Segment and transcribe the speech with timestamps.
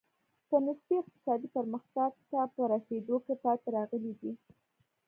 [0.49, 4.31] په نسبي اقتصادي پرمختګ ته په رسېدو کې پاتې راغلي دي.